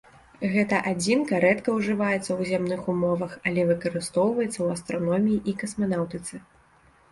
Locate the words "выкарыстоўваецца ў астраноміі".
3.73-5.41